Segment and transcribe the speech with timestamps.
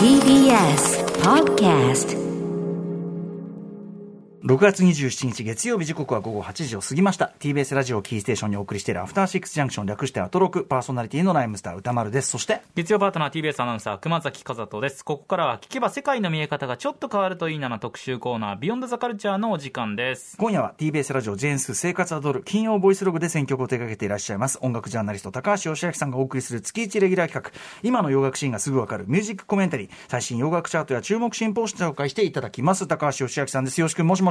[0.00, 2.19] TBS Podcast
[4.42, 7.34] 6月27日月曜日時刻は午後8時を過ぎました。
[7.40, 12.30] TBS ラジオキーステーションにお送りしているアフターシックスジャンクション略してアトロクパーソナリティのライムスター歌丸です。
[12.30, 15.04] そして月曜パートナー TBS アナウンサー熊崎和人です。
[15.04, 20.38] ここからは聞けば世界の見え方がちょっと変わるといいなの特集コーナービヨンドザカルチャーのお時間です。
[20.38, 24.58] 今夜は TBS ラジオジェーンス生活アドル金曜ボイスログで選曲を手掛けていらっしゃいます。
[24.62, 27.60] 音楽ジャーナリスト高橋義明さんがお送りする月1レギュラー企画。
[27.82, 29.90] 今の洋楽シーンがすぐわかるミュージックコメンタリー。
[30.08, 32.86] 最新洋楽チャートや注目新報を紹介していただきます。
[32.86, 33.78] 高橋義明さんです。
[33.78, 34.30] よろしくもしも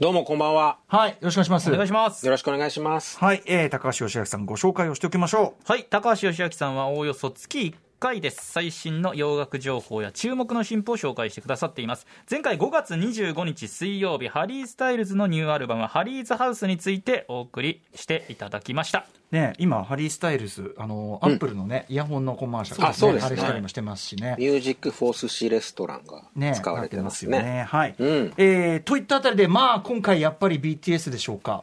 [0.00, 0.78] どうもこんばんは。
[0.88, 3.20] はいよろしくお願いしますお願いしますよろしくお願いします。
[3.20, 24.34] はい、えー、高橋芳朗さんご紹介をしておきましょうはい高橋芳朗さんはおおよそ月1回です最新の洋楽情報や注目の新譜を紹介してくださっています前回5月25日水曜日ハリー・スタイルズのニューアルバム「ハリーズ・ハウス」についてお送りしていただきましたね、今、ハリー・スタイルズ、あの、アップルのね、イヤホンのコマーシャル、あそうですねあれしたりもしてますしね。
[24.38, 27.38] Music For a Sushi Restaurant がね、使われてますね。
[27.38, 27.62] なってよね。
[27.62, 27.94] はい。
[27.98, 31.62] うんえーといったあたりで、まあ、今回やっぱり BTS でしょうか？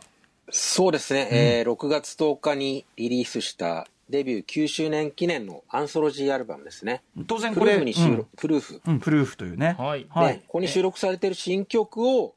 [0.49, 7.03] そうですね、えー6月10日にリリースしたデビュー9周年記念のアンソロジーアルバムですね。
[7.27, 8.81] 当然これ、プルーフに収録、プルーフ。
[8.85, 9.75] うん、うん、プルーフというね。
[9.77, 10.07] はい。
[10.09, 10.33] はい。
[10.33, 12.33] ね、ここに収録されている新曲を、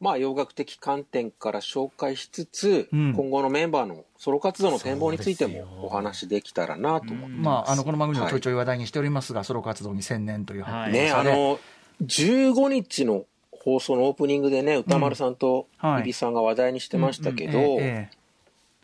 [0.00, 3.14] まあ、洋楽的観点から紹介しつつ、うん。
[3.14, 8.32] 今後のメンバーのソロ活動の展望についてもお話できたらなと思ってまあ、あの、この番組でもはい。
[8.32, 11.60] ちょいちょい話題にしておりますが、ソロ活動に専念というはいね、あの、
[12.02, 16.02] 15日の放送のオープニングでね、歌丸さんとはい。
[16.02, 17.64] 日比さんが話題にしてましたけど、うん。
[17.64, 18.16] うんええ。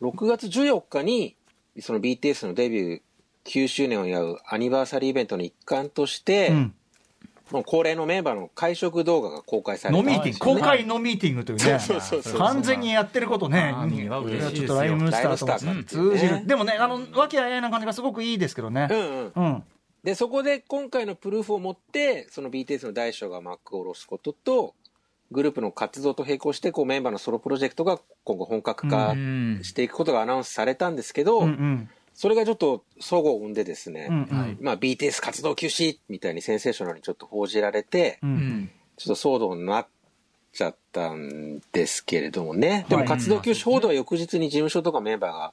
[0.01, 1.37] 6月14日に、
[1.81, 3.01] その BTS のデビュー
[3.45, 6.75] 9周年を祝うアニバーサリーイベントの一環として、うん。
[7.51, 11.79] もう恒例のメンバーの会食動画が公開されたノミーティング、公ね開ノミーティングというね。
[11.79, 12.39] そうそうそうそう。
[12.39, 13.75] 完全にやってることね、
[14.55, 16.45] ちょっとライムスターと通じる、ね。
[16.47, 18.89] でもね、あの、和気あいあいな感じがすごくいいですけどね。
[18.91, 19.33] うんうん。
[19.35, 19.65] うん。
[20.03, 24.75] で、そこで今回のプルーフを持って、その BTS の大将が幕を下ろすことと、
[25.33, 31.91] グループの活動と並行して、こうメンバーのソロプロジェクトが今後本格化うんしていくことがアナウンスされたんですけど、うんうん。
[32.15, 34.59] それがちょっと齟齬を生んでですね、うんうん。
[34.61, 39.87] まあ BTS 活動休止みたいにセンセーショナルにちょっと報じられて、ううんんちょっと騒動になっ
[40.53, 42.87] ちゃったんですけれどもね。
[42.89, 45.53] でもはい活動休止報道は翌日に事務所とかメンバーが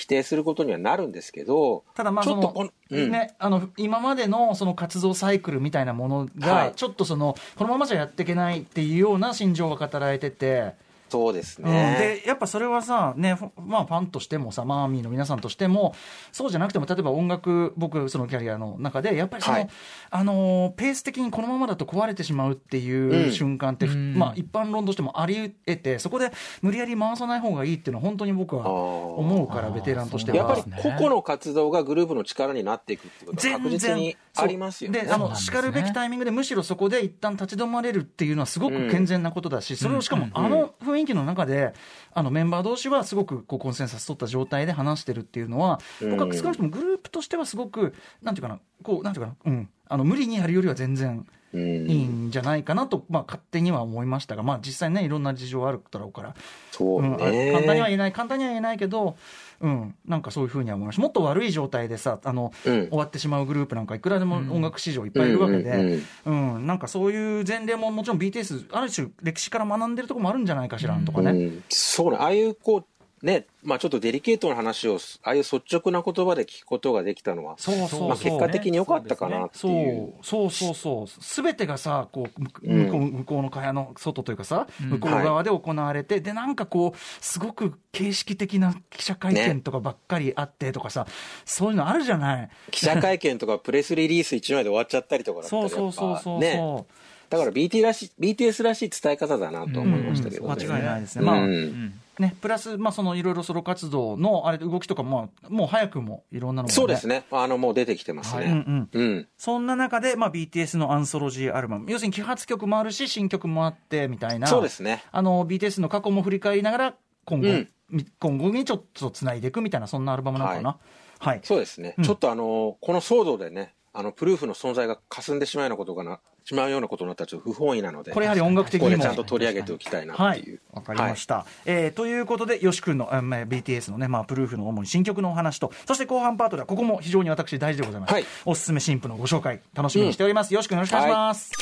[0.00, 3.10] 否定することにはなるんですけど、ただまあそのちょっとこの、うん。
[3.10, 6.28] ね、あの今までのその活動サイクルみたいなものはい。
[6.38, 10.72] がちょっとそのこのままじゃやっていけないっていうような心情が語られてて、
[11.10, 11.64] そうですうん。
[11.70, 12.20] ね。
[12.22, 15.94] でやっぱそれはさ、ねふまあ、ファンとしてもさマーミーの皆さんとしても
[16.32, 19.68] そうじゃなくても例えば音楽僕そのキャリアの中でやっぱりその、はい。
[20.10, 24.14] あのーペース的にこのままだと壊れてしまうっていううん瞬間って、ふうん。
[24.16, 26.32] まあ、一般論としてもあり得てそこで
[26.62, 30.36] 無理やり回さない方がいいっていうのは本当に僕は思うからベテランとしては。
[30.36, 30.78] やっぱりね。
[30.82, 35.02] 個々の活動がグループの力になっていくってことは確実にありますよね。
[35.02, 35.56] であのそうなんですね。
[35.56, 41.74] 叱るべきタイミングでむしろそこで一旦立ち止まれるっていうのはすごく健全なことだし、それをしかもあの雰囲気の中で
[42.12, 46.16] あのメンバー同士はすごくこうコンセンサス取った状態で話してるっていうのは、うん。
[46.16, 56.34] 僕は少なくともグループとしてはすごくなんていうかなこうなんていうかな、うん、あの無理にやるよりは全然うんいいんじゃないかなと、まあ、勝手には思いましたが、まあ、実際ねいろんな事情あるだろうから。
[56.70, 57.16] そううん。
[57.18, 57.30] 簡
[57.64, 59.16] 単には言えない、簡単には言えないけど、
[59.60, 61.02] うん、なんかそういうふうには思いました。
[61.02, 71.30] もっと悪い状態でさ、あの、うん終わってしまうグループなんかいくらでも音楽史上いっぱいいるわけで、うんなんかそういう前例ももちろん BTS、ある種歴史から学んでるところもあるんじゃないかしら、とかね。
[71.30, 72.18] うんそうね。
[72.18, 72.84] ああいうこう、
[73.22, 78.08] ね、まあちょっとデリケートな話を、ああいう率直な言葉で聞くことができたのは、そうそうそう。
[78.08, 80.08] まあ結果的に良かったかなってそいう。
[80.08, 91.06] うそうそうそう、すべてがさ、こう向こう向こうの蚊帳の外というかさ、うん向こう側で行われて、で、なんかこう、すごく形式的な記者会見とかばっかりあってとかさ、
[91.44, 92.50] そういうのあるじゃない。
[92.70, 96.38] 記者会見とかプレスリリース1枚で終わっちゃったりとかだったら そうそうそうそうそう。
[96.38, 96.86] ね。
[97.28, 100.52] だから BT らしい BTS らしい伝え方だなと思いましたけどね。
[100.52, 107.24] うん間違いないですねうんまあうんね、プラス、まあ、そのいろいろソロ活動のあれ動きとかも、もう早くもいろんなのが、そうですね。
[107.30, 108.52] あの、もう出てきてますうんうね。
[108.52, 109.28] ん、うん。
[109.38, 115.02] そんな中で、まあ、BTS のアンソロジーアルバム、要するに揮発曲もあるし、新曲もあってみたいな、そうですね。
[115.10, 116.94] あの BTS の過去も振り返りながら、
[117.24, 120.78] 今後、うんみ今後にちょっとつないでいくみたいな、そんなアルバムなのかな。
[121.18, 121.94] はい、そうですね。
[121.98, 126.20] うんちょっとあの、この騒動でね、あの、プルーフの存在が霞んでしまうようなことがな、
[126.50, 128.96] しまうようなことになったらちょっと不本意なので、これやはり音楽的にも。
[128.96, 131.46] ここでちゃんと取り上げておきたいなはいっていう。、わかりました。
[131.64, 138.12] えーということで、よし君の、あまあ BTS のね、まあ、プルーフの主に新曲のお話と、そして後半パートでは、ここも非常に私大事でございます。
[138.12, 140.52] はいおすすめ新婦のご紹介、楽しみにしております。
[140.52, 141.52] よし君よろしくお願いします。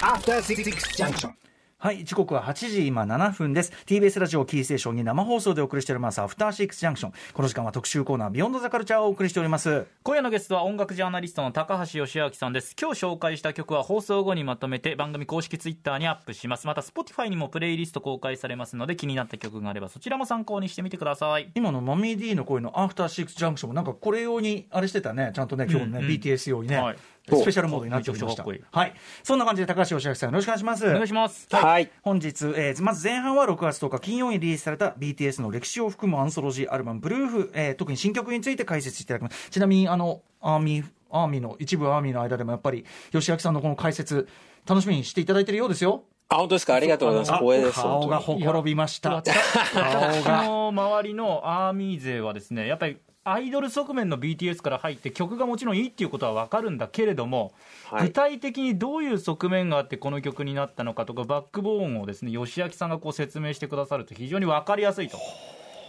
[0.00, 0.62] After Six
[0.96, 1.45] Junction.
[1.78, 3.70] はい、時刻は8時今7分です。
[3.84, 7.12] TBS ラジオキーステーションに生放送でお送りしております、アフターシックスジャンクション。
[7.34, 9.84] この時間は特集コーナー、ビヨンドザカルチャーをお送りしております。
[10.02, 12.74] 今夜のゲストは音楽ジャーナリストの高橋義明さんです。
[12.80, 16.66] 今日紹介した曲は放送後にまとめて番組公式ツイッターにアップします。
[16.66, 21.52] また Spotify にもプレイリスト公開されますので気になった曲があればそちらも参考にしてみてください。
[21.54, 26.96] 今のマミー D の声のアフターシックスジャンクションもなんかこれ用にあれしてたね、ちゃんとね、今日のね、うんうん BTS 用にね、はい
[27.28, 28.42] スペシャルモードになっておりました。
[28.44, 28.94] いいはい。
[29.24, 30.86] そんな感じで高橋義明さんよろしくお願いします。
[30.86, 31.90] お願いしますはい。
[32.02, 44.28] 本日、えーまず前半は6月10日金曜にリリースされた BTS の歴史を含むアンソロジーアルバム「ブルーフ、えー特に新曲について解説していただきますちなみにあのアーミーアーミーの一部アーミーの間でもやっぱり吉明さんのこの解説
[44.68, 46.74] 楽しみにしていただいているようですよあ、本当ですか？
[46.74, 47.32] ありがとうございます。
[47.34, 47.80] あ光栄です。
[47.80, 49.32] 顔がほころびました私
[49.72, 57.52] 顔がの周りのアーミー勢はですねやっぱりアイドル側面の BTS から入って曲がもちろんいいっていうことは分かるんだけれども、
[57.90, 58.06] はい。
[58.06, 65.18] 具体的にどういう側面があってこの曲になったのかとかバックボーンをですね吉明さんがこう説明してくださると非常に分かりやすいと。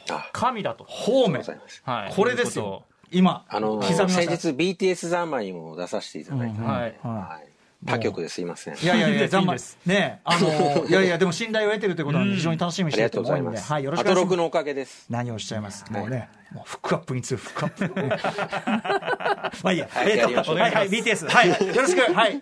[0.09, 0.29] あ。
[0.33, 1.43] 神だと、方面。
[1.83, 2.83] はい、これですよ。
[3.11, 6.93] 今あの、先日 BTS 三昧にも出させていただいて、うんはいはい。
[7.03, 7.56] はい。
[7.85, 8.75] 他局ですいません。
[8.75, 9.47] いやいやいや、 ざん
[9.85, 13.59] ねあの、 いやいや、でも信頼を得てるということなんで、非常に楽しみにしてると思うんで。
[13.59, 14.37] はい、よろしアくお願いします。
[14.37, 15.05] のおかげです。
[15.09, 19.57] 何をおっしゃいます、もうね、もうフックアップに次ぐフックアップ。
[19.63, 22.41] まあいいや、はいえっと、はいはい、BTS、はい、よろしく、はい。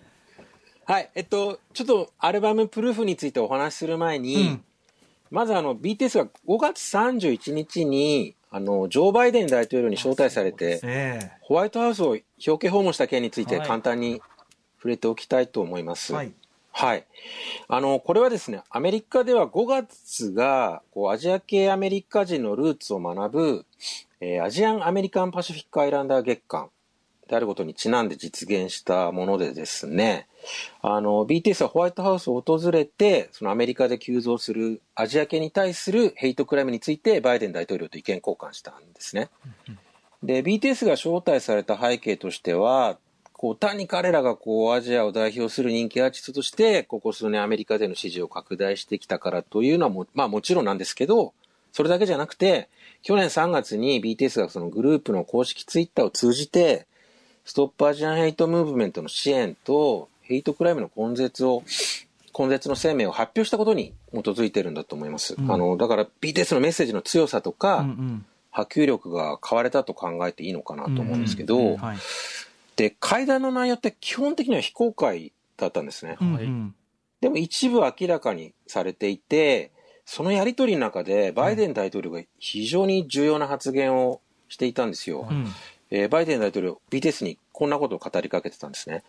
[0.85, 1.09] はい。
[1.15, 4.63] えっと、ちょっとアルバムプルーフについてお話しする前に、うん
[5.31, 12.17] まずあの、BTS が5月31日に、あの、ジョー・バイデン大統領に招待されて、えホワイトハウスを
[12.47, 14.21] 表敬訪問した件についてはい簡単に
[14.85, 16.13] 触れておきたいと思います。
[16.13, 16.31] はい。
[16.71, 17.05] はい。
[17.69, 23.65] あの、これはですね、アメリカでは5月が、こう、アジア系アメリカ人のルーツを学ぶ、
[24.21, 26.69] えーアジアンアメリカンパシフィックアイランダー月間
[27.27, 30.27] であることにちなんで実現したものでですね、
[30.83, 39.29] あの、BTS はホワイトハウスを訪れて、そのアメリカで急増するアジア系に対するヘイトクライムについてバイデン大統領と意見交換したんですね。
[40.21, 42.97] で、BTS が招待された背景としては、
[43.45, 51.31] こう、単に彼らがこう、アジアを代表する人気アーティストとして、ここ数年アメリカでの支持を拡大してきたからというのはも、まあもちろんなんですけど、
[51.71, 52.69] それだけじゃなくて、
[53.03, 56.87] 去年3月に BTS がそのグループの公式ツイッターを通じて、
[57.43, 61.61] ストップアジアンヘイトムーブメントの支援と、ヘイトクライムの根絶を、
[62.35, 65.35] 根絶の声明を発表したことに基づいてるんだと思います。
[65.37, 68.25] あの、だから BTS のメッセージの強さとか、うんうん。
[68.49, 71.97] 波及力が変われたと考えていいのかなと思うんですけど、はい。
[72.75, 76.17] で、会談の内容って基本的には非公開だったんですね。
[76.19, 76.75] うんうん。
[77.21, 79.71] でも一部明らかにされていて、
[80.05, 85.27] そのやりとりの中でバイデン大統領が非常に重要な発言をしていたんですよ。
[85.29, 85.47] うん。
[85.89, 89.03] えーバイデン大統領、BTS にこんなことを語りかけてたんですね。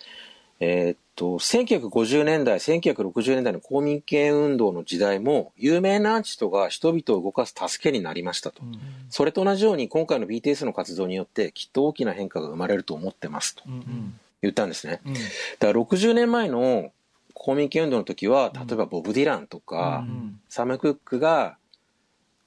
[0.61, 8.63] えーっと、1950年代、1960年代の公民権運動の時代も、有名なアーティストが人々を動かす助けになりましたと。
[9.11, 14.21] それと同じように、今回の BTS の活動によって、きっと大きな変化が生まれると思ってますとうんうん。
[14.43, 15.01] 言ったんですね。
[15.05, 15.15] うん。
[15.15, 15.27] だか
[15.67, 16.93] ら60年前の
[17.35, 21.59] 公民権運動の時は、例えばボブ・ディランとか、うんサム・クックが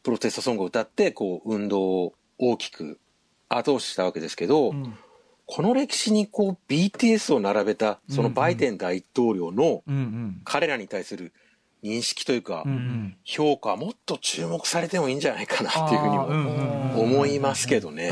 [0.02, 2.98] プロテストソングを歌って、こう、運動を大きく
[3.50, 4.98] 後押ししたわけですけど、うん
[5.52, 9.82] この歴史にこう BTS を並べた、そのバイデン大統領の。
[10.44, 11.34] 彼らに対する
[11.84, 12.64] 認識というか。
[13.26, 18.12] 評価はもっと注目されてもいいんじゃないかなっていうふうにもうん思いますけどね。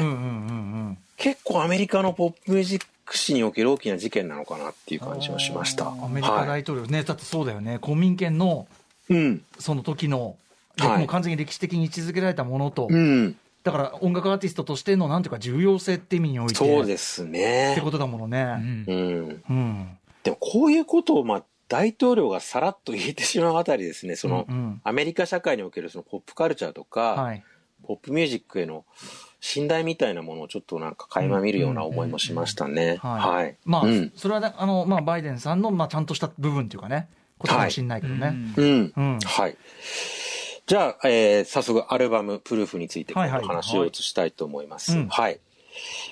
[1.18, 5.86] 結構アメリカのポップミュージック史における大きな事件なのかなっていう感じはしました。
[5.86, 6.06] うん。
[6.06, 7.78] アメリカはい大統領ね、だってそうだよね。
[7.80, 8.68] 公民権の
[9.10, 9.44] うん。
[9.60, 10.36] その時の、
[10.80, 13.36] はいもう完全に歴史的に位置づけられたものと、うん。
[13.68, 17.80] だから音楽アーティストとしてのなんていうか重要性って意味においてそうですってね。
[17.84, 18.44] ことだものうね。
[18.44, 19.44] んうん。
[19.50, 19.98] うん。
[20.24, 27.44] でもこういうことを、まあ、大統領がさらっと言えてしまうあたりですね、その、うんうんアメリカ社会におけるそのポップカルチャーとか、はい。
[27.84, 28.86] ポップミュージックへの
[29.40, 32.98] 信頼みたいなものをちょっとなんか垣間見るような思いもしましたね。
[33.02, 33.44] はい。
[33.44, 33.58] はい。
[33.66, 34.12] まあ、うん。
[34.16, 37.08] それはね、あの、まあ、バイデンさんの、まあ、ちゃんとした部分っていうかね、
[37.38, 38.34] ことかもしれないけどね。
[38.58, 38.94] うん。
[38.96, 39.58] うんはい。
[40.68, 44.98] じゃあ、えー早速アルバムプルーフについて話を移したいと思います。
[44.98, 45.40] うんはい。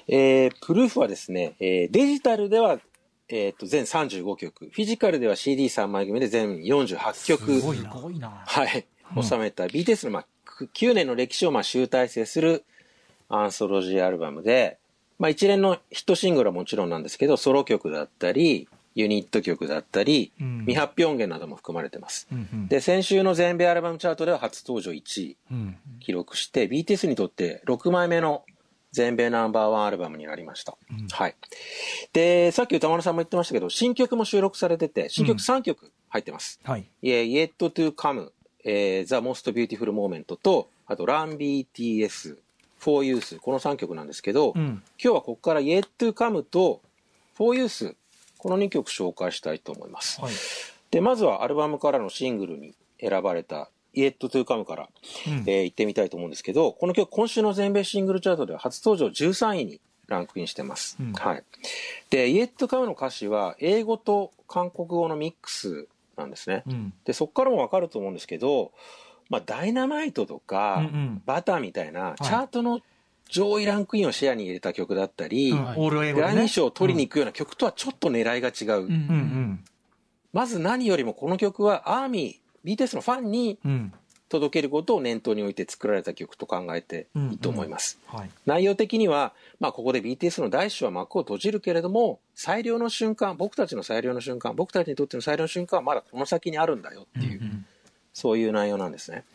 [0.08, 2.80] えープルーフはですね、えーデジタルでは、
[3.28, 7.60] えっ、と、全35曲、フィジカルでは CD3 枚組で全48曲。
[7.60, 8.86] すごいなすごいなはい。
[9.22, 12.64] 収めた BTS の、まあ、く9年の歴史をまあ集大成する
[13.28, 14.78] アンソロジーアルバムで、
[15.20, 22.28] まあ、一連のヒットシングルはもちろんなんですけど、ソロ曲だったり、ユニット曲だったり、うん未発表音源なども含まれてます。
[22.32, 28.44] うんうんで、先週の全米アルバムチャートでは初登場1位うん記録して、BTS にとって6枚目の
[28.92, 30.78] 全米ナンバーワンアルバムになりました。
[31.12, 31.36] はい。
[32.14, 36.60] で、さっき歌丸さんも言ってましたけど、新曲も収録されてて、新曲3曲入ってます。
[36.64, 36.86] はい。
[37.04, 38.30] えー Yet to Come、
[38.64, 42.38] えー The Most Beautiful Moment と、あと Run BTS、
[42.80, 44.64] For Youth、この3曲なんですけど、うん。
[44.64, 46.82] 今日はここから Yet to Come と
[47.36, 47.96] For Youth、
[48.46, 50.22] この2曲紹介したいと思います。
[50.22, 50.34] はい。
[50.92, 54.90] で、まずはアルバムからのシングルに選ばれた Yet to Come から、
[55.28, 60.96] うんえー行ってみたいと思うんですけど、この曲今週の全米シングルチャートでは初登場13位にランクインしてます。
[61.00, 61.44] うんはい。
[62.12, 66.62] で、Yet to Come の歌詞は英語と韓国語のミックスなんですね。
[66.68, 66.94] うん。
[67.04, 68.74] で、そこからもわかると思うんですけど、
[69.32, 72.80] まあ、ダイナマイトとか、うんうんバターみたいな、チャートの
[73.30, 75.52] 上位ランクインをシェアに入れた曲だったり。
[76.14, 78.84] グラミー賞を取りに行くような曲とはちょっと狙いが違う。
[78.84, 79.64] うんうんうん。
[80.34, 83.94] まず何よりもこの曲は ARMY、BTS のファンにうん。
[84.28, 88.00] 届けることを念頭に置いて作られた曲と考えていいと思います。
[88.08, 88.30] はい。
[88.46, 97.42] 内容的には、まあ、ここで BTS の第一章は幕を閉じるけれども、最良の瞬間、僕たちの最良の瞬間、僕たちにとっての最良の瞬間はまだこの先にあるんだよっていう、
[98.14, 99.26] そういう内容なんですね。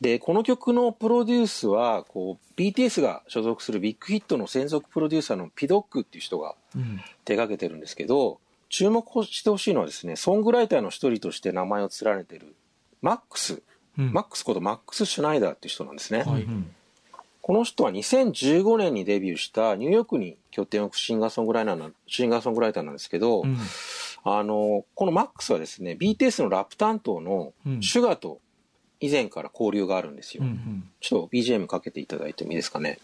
[0.00, 7.00] で、この曲のプロデュースは、こう、BTS が所属するビッグヒットの専属プロデューサーの Pdogg っていう人がうん。
[7.24, 8.38] 手掛けてるんですけど、
[8.68, 12.54] 注目してほしいのはですね、ソングライターの一人として名前を連ねてる、
[13.00, 13.62] マックス、
[13.98, 16.22] うんマックスことマックス・シュナイダーっていう人なんですね。
[16.22, 16.70] はいうん
[17.40, 23.56] この人は2015年にデビューしたニューヨークに拠点を置くシンガーソングライターなシンガーソングライターなんですけど、うん。
[24.24, 28.40] あの、このマックスはですね、BTS のラップ担当のうんシュガーと
[29.00, 30.42] 以前から交流があるんですよ。
[30.44, 30.90] うんうん。
[31.00, 32.98] ちょっと BGM かけていただいてもいいですかね。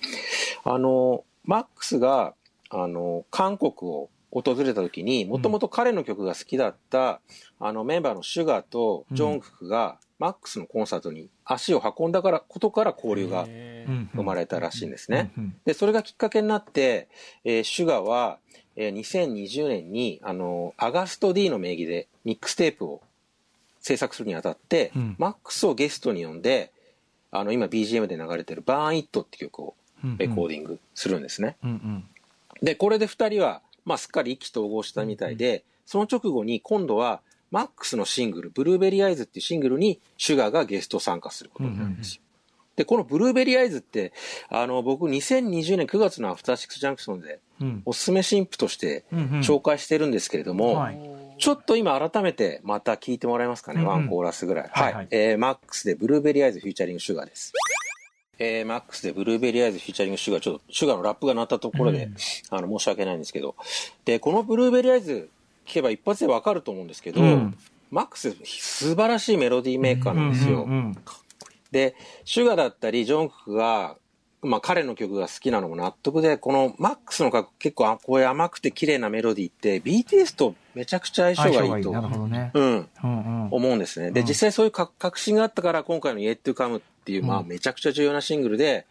[0.65, 2.35] あの、マックスが、
[2.71, 7.21] あの、韓国を訪れた時に、もともと彼の曲が好きだった、
[7.61, 13.47] あの、メンバーのシュガーとジョンフクが、マックスのコンサートに足を運んだから、ことから交流が。
[14.15, 15.33] 生まれたらしいんですね。
[15.37, 15.57] うん。
[15.65, 17.09] で、それがきっかけになって、
[17.45, 18.39] えーシュガーは、
[18.77, 23.03] えー2020年に、あの、アガスト D の名義でミックステープを
[23.83, 26.73] 制作するにあたって、うんマックスをゲストに呼んで、
[27.31, 29.75] あの、今 BGM で流れてるバーンイットって曲を
[30.05, 30.19] うん。
[30.19, 31.57] レコーディングするんですね。
[31.63, 32.05] うんうん。
[32.63, 37.21] で、これで二人は、まあ、すっかり意気投合したみたいで、その直後に今度は、
[37.51, 42.23] マックスのシングル、ブルーベリーアイズっていうシングルに、シュガーがゲスト参加することになるんですよ。
[42.77, 44.13] で、このブルーベリーアイズって、
[44.49, 47.83] あの、僕2020年9月のアフターシックスジャンクションで、うん。
[47.85, 50.99] おすすめ新婦としてうんうん紹介してるんですけれども、はい。
[51.39, 54.71] ちょっと今改めてまた聞いてもらえますかね、うんうんワンコーラスぐらい。
[54.73, 54.93] はいい。
[54.93, 57.53] ははいえー、マックスでブルーベリーアイズフューチャリングシュガーです。
[58.39, 62.09] えー、マックスでブルーベリーアイズフューチャリングシュガー、ちょっとシュガーのラップが鳴ったところで、
[62.51, 63.55] あの、申し訳ないんですけど。
[64.05, 65.31] で、このブルーベリーアイズ
[65.67, 67.57] 聞けば一発でわかると思うんですけど、うん
[67.91, 70.63] マックス素晴らしいメロディーメーカーなんですよ。
[70.63, 70.97] うんうん
[71.73, 73.97] で、シュガーだったり、ジョンククが、
[74.43, 82.51] まあ彼の曲が好きなのも納得で、このマックスの曲結構あこういう甘くて綺麗なメロディーって BTS とめちゃくちゃ相性がいいと、なるほどね。
[82.55, 83.49] うん、うんうん。
[83.51, 84.11] 思うんですね。
[84.11, 88.87] で、うん実際そういうか確信があったから今回の Yet to Come っていう、まあうんめちゃくちゃ重要なシングルで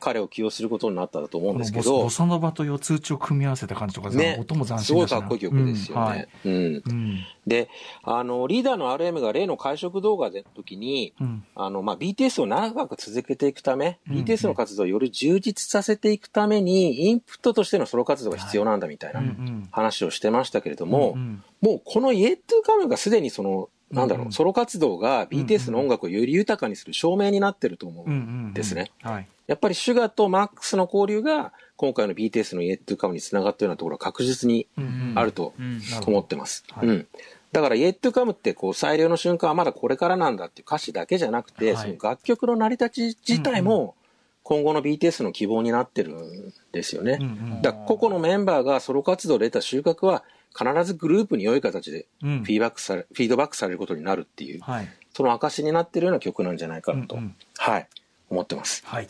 [0.00, 6.02] 彼を起用することになったと思うんですけどボ、サノバと四つ打ちを組み合わせた感じとかさ、ね音も斬、す新だしなごいかっこいい曲ですよね。
[6.02, 6.82] うんはいうん。
[6.84, 7.18] うん。
[7.46, 7.68] で、
[8.02, 11.44] あの、リーダーの RM が例の会食動画での時に、うん。
[11.54, 28.06] あの、まあ、BTS を長く続けていくため、うん BTS の活動をより充実させていくために、インプットとしてのソロ活動が必要なんだみたいなうんうん話をしてましたけれども、うんもうこの Yet to Come がすでにその、なんだろう、うんソロ活動が BTS の音楽をより豊かにする証明になってると思う。
[28.06, 28.16] うんう
[28.50, 28.54] ん。
[28.54, 28.90] ですね。
[29.02, 29.28] はい。
[29.50, 34.68] やっぱりシュガーとマックスの交流が、今回の BTS の Yet to Come につながったようなところは確実に
[35.16, 36.62] あるとうん思ってます。
[36.70, 37.08] はいうん。
[37.50, 43.96] だから、Yet to Come って、こう、最良の瞬間はまだこれからなんだっていう歌詞だけじゃなくて、はいその楽曲の成り立ち自体も、
[44.44, 47.18] 今後の BTS の希望になってるんですよね。
[47.20, 50.22] うんうんだから個々のメンバーがソロ活動で得た収穫は、
[50.56, 54.88] 必ずグループに良い形でうんフィーバックされ、フィードバックされることになるっていう、はい。
[55.12, 57.88] その証になってるような曲なんじゃないかなと、うんうんはい、
[58.28, 58.84] 思ってます。
[58.86, 59.08] はい。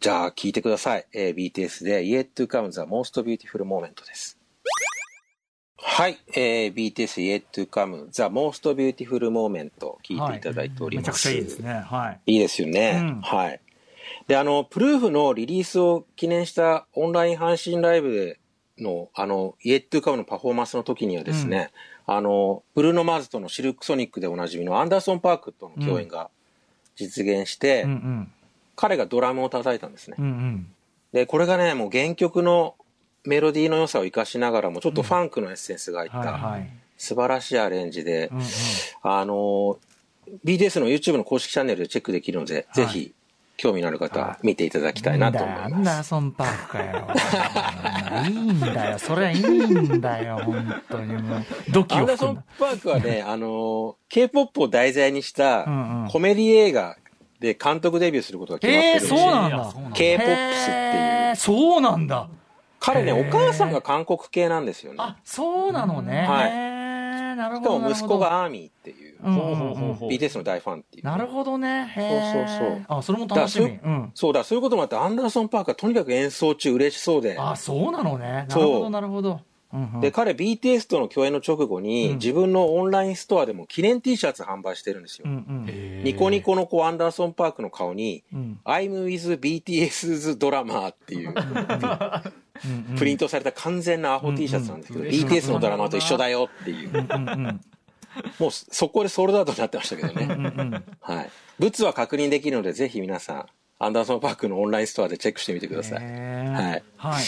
[0.00, 1.06] じゃあ、聴いてください。
[1.12, 4.38] えー BTS で Yet to Come the Most Beautiful Moment です。
[5.76, 9.72] はい、えー BTS Yet to Come the Most Beautiful Moment
[10.04, 11.22] 聞いていただいておりめちゃくます。
[11.22, 11.72] ちゃいいですね。
[11.72, 12.32] はい。
[12.32, 12.98] いいですよね。
[13.00, 13.60] うんはい。
[14.28, 18.40] で、あの、プルーフのリリースを記念したオンライン配信ライブで
[18.78, 21.72] の、あの、Yet to Come のパフォーマンスの時にはですね、
[22.06, 26.30] あの、ブルーノ・マーズとのシルクソニックでおなじみのアンダーソン・パークとの共演が
[26.94, 28.32] 実現して、うんうん。
[28.78, 30.16] 彼がドラムを叩いたんですね。
[30.20, 30.66] うんうん。
[31.12, 32.76] で、これがね、もう原曲の
[33.24, 36.70] メロディーの良さを活かしながらも、ちょっとファンクのエッセンスが入った、はいはい。
[36.96, 38.44] 素晴らしいアレンジで、うんうん。
[39.02, 39.78] あの、
[40.44, 43.14] BTS の YouTube の公式チャンネルでチェックできるので、はいぜひ、
[43.56, 46.08] 興味のある方、見ていただきたいなと思いアンダーます。
[46.10, 48.28] ソンパークかよ。
[48.28, 48.98] いいんだよ。
[49.00, 50.38] それはいいんだよ。
[50.44, 51.44] 本当にもう。
[51.72, 52.44] ドキアンダーソン。
[52.56, 55.64] パークはね、あの、K-POP を題材にした
[56.12, 56.96] コメディ映画
[57.40, 59.18] で監督デビューすることが決まってえー、るんですよ。
[59.20, 59.90] そうなんだいやそうなん。
[59.90, 61.36] だ K-POPs っていう。
[61.36, 62.28] そうなんだ。
[62.80, 64.98] 彼ね、お母さんが韓国系なんですよね。
[65.00, 66.26] あ、そうなのね。
[66.26, 66.78] はい
[67.38, 67.78] なるしほど。
[67.78, 71.04] かも息子がアーミーっていう、うんうんうん、ほうほうほうほう BTS の大ファンっていう。
[71.04, 71.86] なるほどね。
[71.86, 73.66] へーそうそうそうあ、それも楽しみ。
[73.66, 74.10] だからうん。
[74.14, 78.26] そうだ、そういうこともあって、アンダーソン・パークはとにかく演奏中嬉しそうで、あ、そうなのね。
[78.26, 79.40] なるそうほど、なるほど。
[79.72, 85.24] うんうんで、彼 BTS との共演の直後に、うん自分のオンラインストアでも記念 T シャツ販売してるんですよ。
[85.26, 97.60] うんうんニコニコのこうアンダーソン・パークの顔に、うん I'm with BTS's ドラマーっていううんプリントされた完全なアホ T シャツなんですけど、うんうん BTS のドラマーと一緒だよっていう、うんうんうん
[98.40, 100.24] もう速攻でソールドアウトになってましたけどね。
[100.24, 101.30] うんうんはい。
[101.60, 103.46] 物は確認できるので、ぜひ皆さん、
[103.78, 106.04] アンダーソン・パークのオンラインストアでチェックしてみてください。
[106.04, 106.82] はい。
[106.96, 107.24] はい。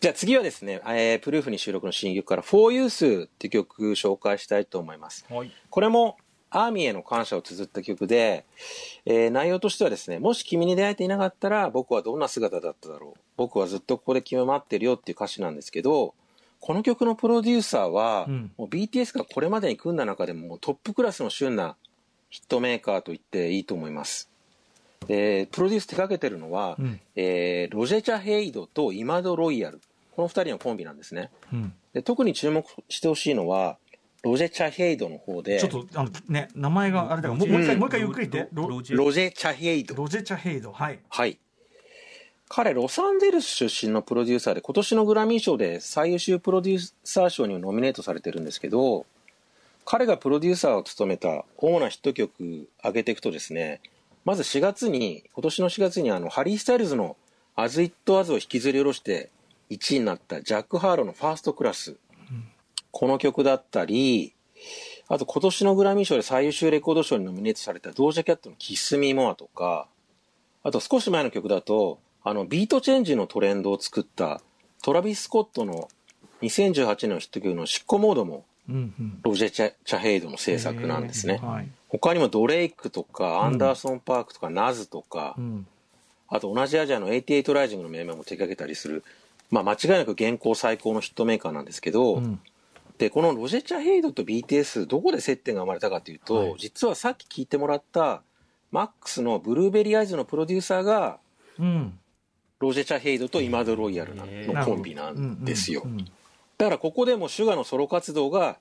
[0.00, 5.24] じゃあ次はですね、えープルーフに収録の新曲から For Youth っていう曲紹介したいと思います。
[5.28, 6.16] はいこれも
[6.48, 8.44] アーミーへの感謝を綴った曲で、
[9.04, 13.20] えー内容としてはですね、もし君に出会えていなかったら僕はどんな姿だっただろう。
[13.36, 16.14] 僕はずっとここで君を待ってるよっていう歌詞なんですけど、
[16.60, 21.76] この曲のプロデューサーは、うんもう BTS がこれまでに組んだ中でもトップクラスの旬な
[22.28, 24.30] ヒットメーカーと言っていいと思います。
[25.06, 29.80] で、プロデュース手掛けてるのは、うんえーロジェチャ・ヘイドとイマド・ロイヤル。
[30.14, 31.30] この二人のコンビなんですね。
[31.52, 33.78] うんで特に注目してほしいのは、
[34.22, 38.50] ロジェ・チャヘイドの方で、ちょっと、あの、ね、名前があれだから、もうもう一回、もう一回ゆっくり言って。
[38.52, 39.94] ロロジェロジェチャヘイド。
[39.94, 40.72] ロジェ・チャヘイド。
[40.72, 40.98] はい。
[41.08, 41.38] はい。
[42.48, 49.06] 彼、ロサンゼルス出身のプロデューサーで、今年のグラミー賞で最優秀プロデューサー賞にもノミネートされてるんですけど、
[49.84, 53.80] 彼がプロデューサーを務めた主なヒット曲上げていくとですね、
[54.26, 57.16] まず4月に、今年の4月にあの、ハリー・スタイルズの
[57.54, 59.30] As It Was を引きずり下ろして
[59.70, 61.96] 1位になったジャック・ハーローの First Class。
[62.90, 64.34] この曲だったり、
[65.06, 69.86] あと今年のグラミー賞で最優秀レコード賞にノミネートされたドージャキャットの Kiss Me More とか、
[70.64, 74.40] あと少し前の曲だと、あの、ビートチェンジのトレンドを作った
[74.82, 75.88] トラビス・スコットの
[76.42, 79.20] 2018年のヒット曲の Sicko Mode もうんうん。
[79.22, 81.38] ロジェ・チャ、チャヘイドの制作なんですね。
[81.42, 81.68] はい。
[81.88, 85.66] 他にもドレイクとか、アンダーソン・パークとか、ナズとかう、ん。
[86.28, 89.04] あと同じアジアの88ライジングのメンバーも手掛けたりする、
[89.50, 92.40] まあ間違いなく現行最高のヒットメーカーなんですけど、うん。
[92.98, 98.22] で、このロジェ・チャヘイドと BTS、どこで接点が生まれたかというと、はい実はさっき聞いてもらった、
[98.72, 101.18] マックスのブルーベリーアイズのプロデューサーが、
[101.58, 101.98] うん。
[102.58, 104.24] ロジェ・チャヘイドとイマド・ロイヤルの
[104.64, 105.88] コンビなんですよう。
[105.88, 106.04] ん
[106.58, 108.58] だからここでもシュガーのソロ活動が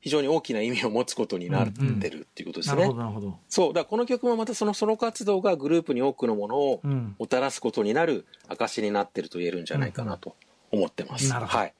[0.00, 2.82] 非常に大きな意味を持つことになってるっていうことですね。
[2.82, 3.38] なるほど、なるほど。
[3.48, 3.72] そう。
[3.72, 7.16] だからこの曲もまたそのソロ活動がグループに多くのものをうん。
[7.18, 10.36] もたらすことになる証になってると言えるんじゃないかなと
[10.70, 11.28] 思ってます。
[11.30, 11.74] なるほどはい。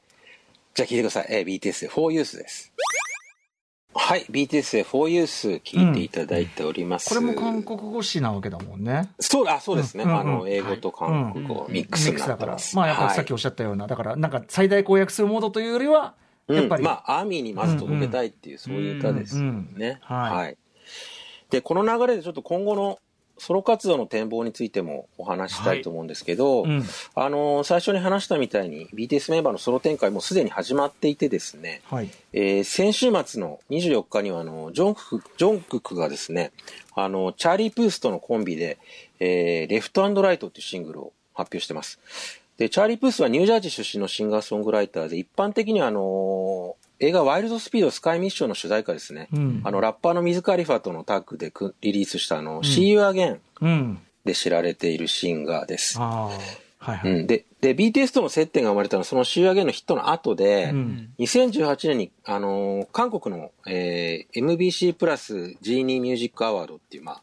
[0.75, 1.27] じゃあ聴いてください。
[1.29, 2.73] えー BTS で For Youth です。
[3.95, 4.27] はい。
[4.31, 7.09] BTS で For Youth 聴いていただいております。
[7.09, 9.11] これも韓国語詞なわけだもんね。
[9.21, 10.05] そう、あ、そうですね。
[10.05, 12.77] うんうんあの、英語と韓国語ミックスになってます。
[12.77, 16.15] まあやっぱりはいさっきおっしゃったような、だからなんか最大公約するモードというよりは、
[16.49, 19.49] やっぱり、うん、まあ、アーミーにまず届けたいっていう、そういう歌ですよね。
[19.49, 20.57] うんうんはいはい。
[21.51, 22.99] で、この流れでちょっと今後の
[23.39, 26.85] ソロ活動の展望についてもお話ししたいと思うんですけど、うん。
[27.15, 32.11] あの最初に話したみたいに BTS メンバーのソロ展開もすでに始まっていてですね、はい。
[32.33, 36.53] えー先週末の24日にはあのジョンククジョンククがですね
[36.95, 38.79] あのチャーリー・プースとのコンビで、
[39.21, 41.99] えーレフトライトっていうシングルを発表してます。
[42.57, 53.99] でチャーリー・プースはニュージャージー出身のシンガーソングライターで一般的にはあの映画「ワイルド・スピード・スカイ・ミッション」の主題歌ですね、うんあのラッパーのミズ・カリファとのタッグでくリリースしたあの、See You Again うん。
[54.25, 56.64] で知られているシンガーです、ああ。
[56.85, 57.11] はいはい。
[57.13, 67.23] うん、でで BTS との接点が生まれたのはその See You Again のヒットの後で、うん2018年に、あのー韓国の、えー MBC プラス G2 ミュージックアワードっていう、まあ、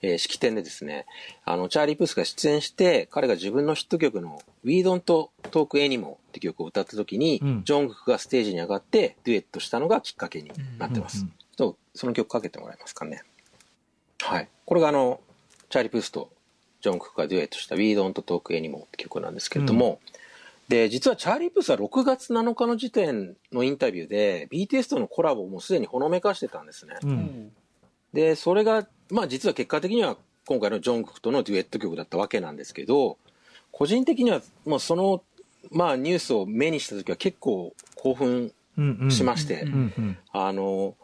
[0.00, 1.06] えー式典でですね、
[1.44, 11.22] あの、チャーリー・プースが出演して、彼が自分のヒット曲の We Don't Talk Anymore って曲を歌った時に、うんジョングクがステージに上がってデュエットしたのがきっかけになってます。
[11.22, 13.22] うんうんとその曲かけてもらえますかね。
[14.22, 14.48] はい。
[14.64, 15.20] これがあの、
[15.68, 16.30] チャーリー・プースと
[16.80, 20.00] ジョンククがデュエットした We Don't Talk Anymore って曲なんですけれども、
[20.68, 26.94] で、実はチャーリー・プースは6月7日の時点のインタビューで BTS とのコラボをもうすでにほのめかしてたんですね。
[27.02, 27.52] うん。
[28.12, 30.16] で、それが、まあ実は結果的には
[30.46, 33.18] 今回のジョンククとのデュエット曲だったわけなんですけど、
[33.72, 35.22] 個人的にはもうその、
[35.72, 39.10] まあニュースを目にした時は結構興奮うんうん。
[39.10, 40.18] しまして、うんうん。
[40.32, 40.94] あの、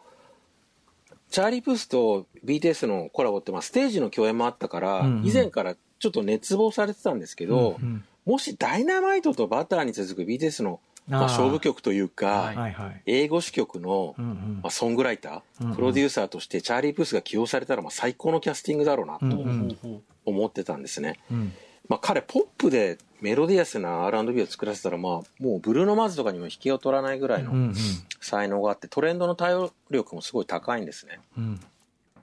[1.29, 5.27] チャーリー・プースと BTS のコラボって、まあ、ステージの共演もあったから、うんうん。
[5.27, 13.01] 以前からちょっと熱望されてたんですけど、うんもしダイナマイトとバターに続く BTS の、まあ、勝負曲というか、はいはいはい。
[13.05, 14.59] 英語詞曲の、うんうん。
[14.61, 15.71] まあ、ソングライタうんうん。
[15.71, 20.03] ー、プロデューサーとしてチャーリー・プースが起用されたら、まあ、最高のキャスティングだろうなうんとうん。
[20.25, 21.21] 思ってたんですね。
[21.31, 21.53] うん。
[21.87, 27.73] まあ、彼、ポップでメロディアスな R&B を作らせたら、まあ、もうブルーノ・マーズとかにも引けを取らないぐらいの
[28.21, 31.19] 才能があって、トレンドの対応力もすごい高いんですね。
[31.37, 31.59] うん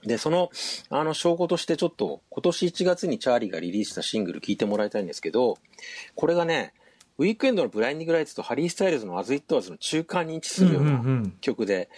[0.07, 0.51] で、その、
[0.91, 5.57] あの、証拠としてちょっと、今年1月にチャーリーがリリースしたシングル聞いてもらいたいんですけど、
[6.15, 6.75] これがね、
[7.17, 11.89] ウィークエンドの Blinding Lights とハリー・スタイルズの As It Was の中間に位置するようなん曲で、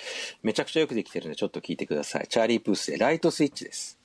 [0.42, 2.26] めちゃくちゃよくできてるんで、ちょっと聞いてください。
[2.28, 3.98] チャーリー・プースで Light Switch です。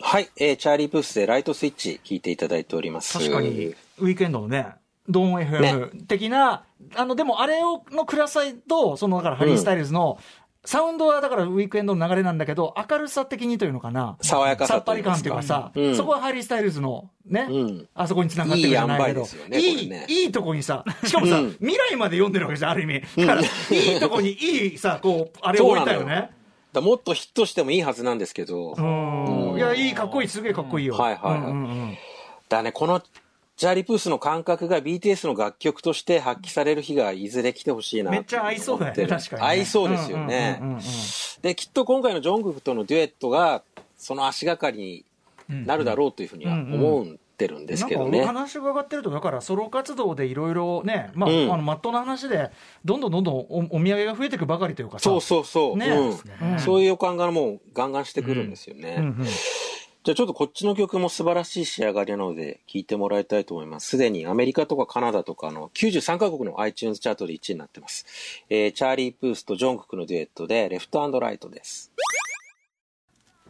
[0.00, 3.18] はい、えーチャーリー・プースで Light Switch 聞いていただいております。
[3.18, 4.68] 確かに、ウィークエンドのね、
[5.08, 10.18] ドーン FM 的な、あの、でもあれをのクラサイと、その、だからハリー・スタイルズの、
[10.66, 14.18] サウンドはだからウィークエンドの流れなんだけど、明るさ的にというのかな。
[14.20, 15.96] 爽やかさっぱり感さというかさ、うん。
[15.96, 17.88] そこはハリー・スタイルズのね、うん。
[17.94, 21.50] あそこに繋がってるじゃないけど、いいいねいいとこにさ、しかもさ、うん。
[21.52, 23.02] 未来まで読んでるわけじゃん、ある意味。
[23.16, 26.30] だから、いいとこにいいさ、こう、あれを置いたよね。
[26.72, 29.35] だもっとヒットしてもいいはずなんですけど、うん。
[29.56, 30.94] いや、いい、かっこいい、すげえかっこいいよ。
[30.94, 31.50] はいはいはい。
[31.50, 31.98] うんうんうん。
[32.48, 33.02] だね、この
[33.56, 38.10] チャーリー・プースの感覚が BTS の楽曲として発揮される日がいずれ来てほしいな。
[38.10, 39.48] めっちゃ合いそうだよね、確かに、ね。
[39.48, 40.58] 合いそうですよね。
[40.60, 40.82] うんうんうんうん。
[41.40, 43.62] で、きっと今回のジョングクとのデュエットが、
[43.96, 45.04] その足がかり
[45.48, 47.06] になるだろうというふうには思
[47.36, 48.18] ってるんですけどね。
[48.18, 52.50] なんか話が上がってると、だからソロ活動でいろいろね、まあ、うんあの、まっとうな話で、
[52.84, 55.04] どんどんどんどんおお土産が増えていくばかりというかさ。
[55.04, 55.76] そうそうそう。
[55.76, 56.14] ねう
[56.46, 58.96] んうんそういう予感がもうガンガンしてくるんですよね。
[58.98, 59.26] うんうん
[60.06, 63.88] じゃあちょっとこっちの曲も素晴らしい仕上がりなので聴いてもらいたいと思います。
[63.88, 68.06] すでにアメリカとかカナダとかの93カ国の iTunes チャートで1位になってます。
[68.48, 71.90] えーチャーリー・プースとジョンククのデュエットでレフトライトです。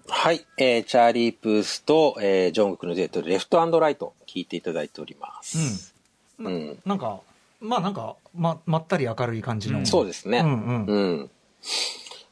[0.09, 5.95] はい、えーチャーリー・プースと、えージョンククのデュエットでレフトライト聴いていただいております。
[6.39, 6.79] うん。
[6.85, 7.21] なんか、
[7.61, 9.85] まあなんか、ま、まったり明るい感じの。
[9.85, 10.39] そうですね。
[10.39, 11.31] うんうんうん。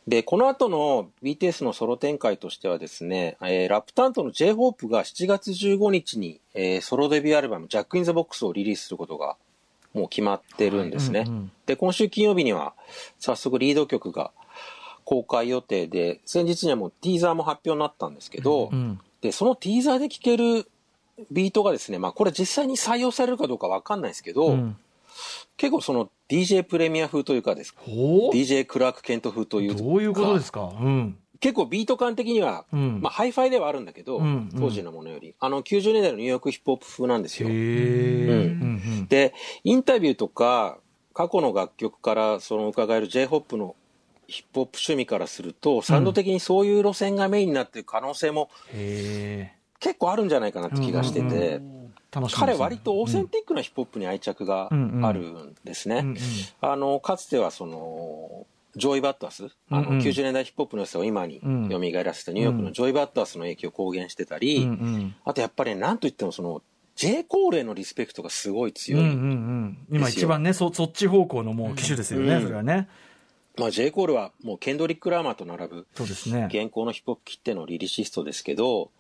[0.07, 9.37] で、この後の BTS のソロ展開としてはですね、えーラップ担当の J-HOPE が7月15日に、えーソロデビューアルバム、ジャック・イン・ザ・ボックスをリリースすることが
[9.95, 11.21] もう決まってるんですね。
[11.21, 12.75] はいうんうんで、今週金曜日には
[13.19, 14.33] 早速リード曲が
[15.05, 19.01] 公開予定で、先日にはもうティーザーも発表になったんですけど、うん。
[19.21, 20.67] で、そのティーザーで聴ける
[21.31, 24.77] ビートがですね、まあこれ実際に採用されるかどうかわかんないですけど、うん。
[25.57, 28.35] 結構その DJ プレミア風というかですほう。
[28.35, 30.73] DJ クラーク・ケント風というかどういうことですか？
[30.81, 31.17] うん。
[31.41, 33.01] 結構ビート感的には、うん。
[33.03, 34.59] まあ、ハイファイではあるんだけど、うんうん。
[34.59, 35.35] 当時のものより。
[35.39, 37.55] あの90年代のニューヨークヒップホップ風なんですへよえ。
[37.55, 39.07] うんうん。
[39.09, 40.79] でインタビューとか
[41.13, 43.77] 過去の楽曲からその伺える j ホップの
[44.29, 48.51] ヒップホップ趣味からするとサウンド的にそういう路線がメインになっている可能性も。
[49.81, 51.61] 結構あるんじゃないかなって気がしてて、
[52.33, 56.17] 彼割とオーセンティックなヒップホップに愛着があるんですね。
[56.61, 60.01] あの、かつてはその、ジョーイ・バッドアス、あの、うんうん。
[60.01, 61.69] 90年代ヒップホップの良さを今にうん。
[61.69, 64.69] 蘇らせたニューヨークのジョーイ・バッドアスの影響を公言してたり、
[65.25, 66.63] あとやっぱりなんといってもその、
[66.97, 69.01] J・ コールへのリスペクトがすごい強い。
[69.01, 69.79] うんうんうん。
[69.91, 72.43] 今一番ねそそっち方向のもう旗手ですよね、うん。
[72.43, 72.89] それはね
[73.57, 76.49] まあ J・ コールはもうケンドリック・ラーマーと並ぶそうですね。
[76.51, 78.91] 現行のヒップホップきってのリリシストですけど、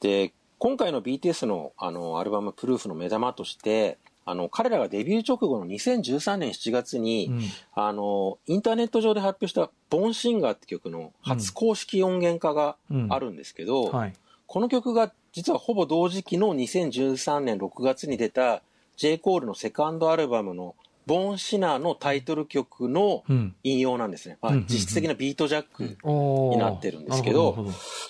[0.00, 3.98] で、今回の BTS のあのアルバムプルーフの目玉として、
[4.28, 7.42] あの、彼らがデビュー直後の2013年7月に、うん。
[7.74, 12.76] あの、インターネット上で発表したボンシンガーって曲の初公式音源化が
[13.08, 14.12] あるんですけど、はい。
[14.46, 18.62] この曲が実はほぼ同時期の2013年6月に出た
[18.96, 19.16] J.
[19.16, 20.74] コールのセカンドアルバムの
[21.08, 24.36] ボンシナーのタイトル曲のうん引用なんですね。
[24.68, 27.66] 実質的なビートジャックになってるんですけど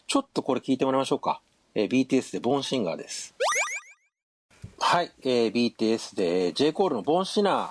[0.08, 1.40] ちょっとこれ聞いてもらいましょうか。
[1.74, 3.34] えー BTS でボンシンガーです。
[4.80, 6.72] はい、えー BTS で J.
[6.72, 7.70] コールのボンシナ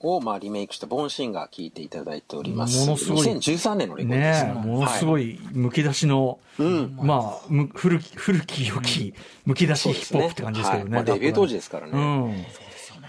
[0.00, 2.86] ーをまあリメイクしたボンシンガー聞いていただいております。
[2.86, 5.30] ものすごい2013年のレコードですねえものすごい。
[5.32, 6.96] いむき出しの、うん。
[7.02, 12.46] まあむ古き古き良きむき出しヒップホップって感じですけどねはいまあ、デビュー当時ですからうね。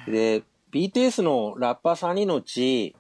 [0.08, 2.96] んで、BTS のラッパー3人のうち、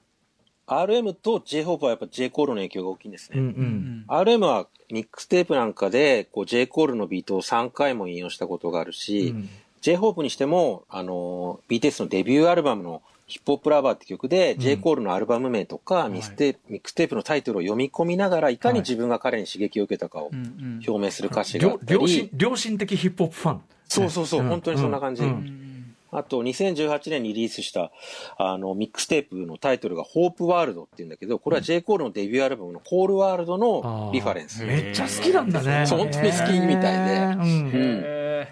[0.68, 2.30] RM と J-HOPE はやっぱ J.
[2.30, 3.40] コールの影響が大きいんですね。
[3.40, 6.68] うんうん RM はミックステープなんかでこう J.
[6.68, 9.50] コールのビートを3回も引用したことがあるし、うん
[9.82, 14.78] J-HOPE にしても、あのー BTS のデビューアルバムの Hip Hop Lover って曲で、J.
[14.78, 25.24] コールのアルバム名とか、ミステミックステープのタイトルを読み込みながら、いかに自分が彼に刺激を受けたかをうんうん表明する歌詞があ良ったり、良心良心的ヒップホップファンそうそうそう、うん本当にそんな感じ。
[25.24, 25.81] うん
[26.12, 27.92] あと、2018年にリリースした、
[28.38, 31.82] あの、ミックステープのタイトルが、ホープワールドっていうんだけど、これは J.
[31.82, 34.66] コールのデビューアルバムのコールワールドのリファレンス。
[34.66, 35.86] めっちゃ好きなんだね。
[35.88, 38.48] そう本当に好きみたいでうん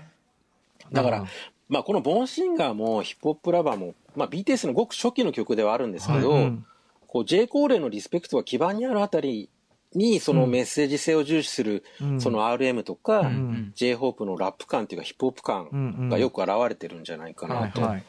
[0.91, 1.27] だからうん、
[1.67, 6.65] まあ、このボーンシンガーもヒップホップラバーも、まあ、BTS のごく初期の曲ではあるんですけど、はいうん
[7.09, 7.47] こう J.
[7.47, 9.49] コールへのリスペクトが基盤にあるあたり
[9.93, 13.95] に、そのメッセージ性を重視する、うんその RM とか、ん J.
[13.95, 18.03] ホープのラップ感っていうかヒップホップ感がよく現れてるんじゃないかはないとはい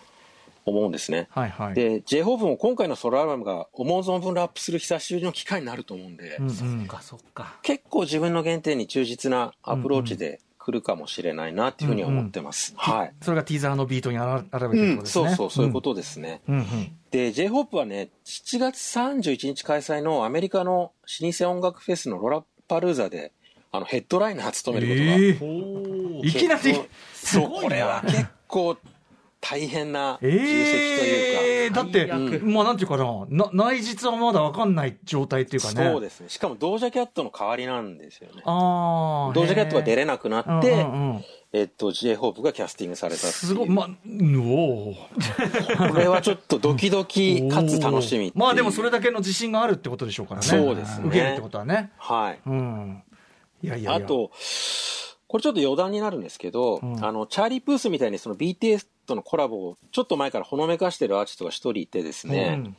[0.66, 1.26] 思うんですね。
[1.30, 1.74] はいはい。
[1.74, 2.22] で、J.
[2.22, 12.74] ホープも今回のソロアルバムが思う存分ラップする久しぶりの機会になると思うんで、うんうんそっかそっか結構自分の原点に忠実なアプローチで来るかもしれないなっていうふうには思ってます。
[12.76, 13.12] はい。
[13.22, 15.28] それがティーザーのビートに現れてるん、ことですね。
[15.28, 16.42] そうそう、そういうことですね。
[16.46, 16.54] うん。
[16.56, 23.32] うんうんで、J-HOPE はね、7月31日開催のアメリカの老舗音楽フェスのロラパルーザで、
[23.72, 27.60] あの、ヘッドライナー務めることが、ええおいきなりそう、すごいな。
[27.62, 28.76] これは結構
[29.40, 35.90] 大変な重責とええいうか、だって、最悪まあなんていうかな、な内実はまだわかんない状態っていうかね。
[35.92, 36.28] そうですね。
[36.28, 38.42] しかも、ドージャキャットの代わりなんですよね。
[38.44, 39.32] ああ。
[39.32, 43.26] ドージャキャットが出れれなくなって、うんうんうんえっと、J-HOPE がキャスティングされた。
[43.26, 50.46] すごい、ま、うんおーこれはちょっとドキドキ かつ楽しみまあでもそれだけの自信があるってことでしょうからね。
[50.46, 51.90] そうですね受けるってことはね。
[51.98, 52.38] はい。
[52.46, 53.02] うん。
[53.62, 54.04] いやいやいや。
[54.04, 54.30] あ、と、
[55.30, 62.76] これちょっと余談になるんですけど、うんあの、チャーリー・プースみたいにその BTS とのコラボをちょっと前からほのめかしてるアーティストが一人いてですね、うん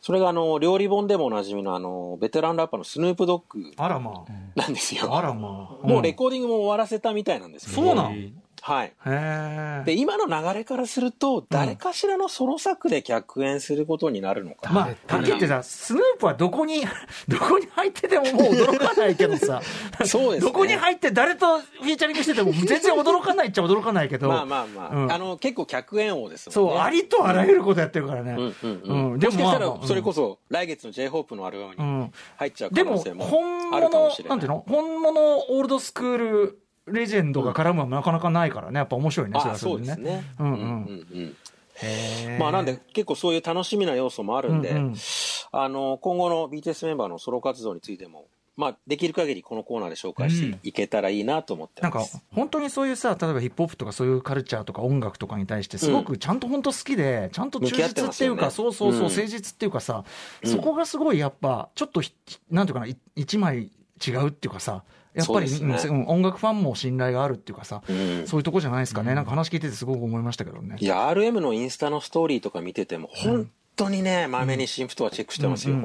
[0.00, 4.24] それがあの、料理本でもおなじみのあの、ベテランラッパーのスヌープドッグあらま
[4.56, 5.12] なんですよ。
[5.12, 5.18] あ。
[5.18, 5.86] あらまあ。
[5.86, 8.32] もうレコーディングも終わらせたみたいなんですけどそうなん？
[8.62, 9.84] はい。
[9.86, 14.72] で、今の流れからすると、誰かしらのソロ作で客演することになるのかな。
[14.72, 16.82] まあ、はっきり言ってさ、スヌープはどこに、
[17.28, 19.60] どこに入っててももう驚かないけどさ、
[20.04, 26.80] そうですねどこに入って誰とフィーチャリングしてても全然驚かないっちゃ驚かないけど、まあまあまあ、うんあの、結構客演王ですもんそう、ね。
[26.80, 28.32] ありとあらゆることやってるからね。
[28.32, 29.12] うんうんうん。
[29.12, 34.30] うんでももしかしたら、それこそ、来月の J-HOPE のアルバムにうん入っちゃうでも可能性、も本あるかも物しれ、な。
[34.30, 34.64] ないんていうの？
[34.68, 38.78] 本物オールドスクールレジェンドが絡むはなかなかないからね。
[38.78, 40.24] やっぱ面白いね、れあはれそうですね。
[40.38, 40.58] うんうん。
[40.58, 41.36] うんうん
[41.82, 42.38] へー。
[42.38, 44.94] まあなんで結構そういう楽しみな要素もあるんで、うんうん。
[45.52, 48.26] あの今後の BTS メンバーのソロ活動についても、
[48.56, 52.22] まあできる限りこのコーナーで紹介していけたらいいなと思ってなんかます。
[52.32, 58.50] 本当にそういうさ、例えばヒップホップとかそういうカルチャーとか音楽とかに対して、すごくちゃんと本当好きで、ちゃんと忠実っていうか、ね。
[58.50, 59.04] そうそうそう、うん。
[59.04, 60.04] 誠実っていうかさ、
[60.42, 60.50] うん。
[60.50, 62.12] そこがすごいやっぱ、ちょっとひ、
[62.50, 63.70] なんていうかな、い一枚
[64.06, 65.76] 違うっていうかさ、やっぱり、ね。
[65.88, 68.26] うん音楽ファンも信頼があるっていうかさ、うん。
[68.26, 69.14] そういうとこじゃないですかね。
[69.14, 70.76] なんか話聞いててすごく思いましたけどね。
[70.78, 75.76] いや、RM のインスタのストーリーとか見てても、本当にね、まめに新婦とはチェックしてますよ。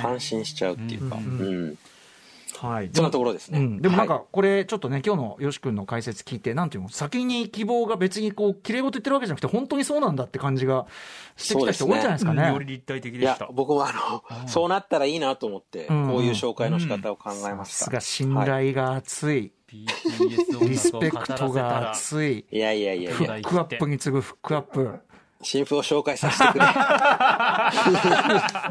[0.00, 1.68] 感心しちゃうっていうか、ううん。
[1.70, 1.78] ん
[2.58, 2.90] はい。
[2.92, 3.58] そんなところですね。
[3.58, 10.86] うん、でもなんはか、これ、ちょっとね、今日のよし君の解説聞いて、なんていうの、先に希望が別にこう、綺麗事言ってるわけじゃなくて、本当にそうなんだって感じが
[11.36, 12.48] してきた人多いんじゃないですかね。
[12.48, 17.76] より立体的い、いでした、や僕もあの、そうなったらいいなと思って、うんこういう紹介の仕方を考えました。
[17.76, 18.46] さすが信はい。
[18.46, 25.00] 頼が厚い、リスペクトがら厚い、いやいやいやいフや、ックアップに次ぐフックアップ。
[25.42, 26.64] 新婦を紹介させてくれ。